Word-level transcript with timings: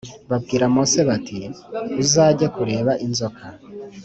Babwira 0.29 0.65
Mose 0.73 0.99
bati 1.09 1.39
uzajye 2.01 2.47
kureba 2.55 2.91
inzoka 3.05 3.45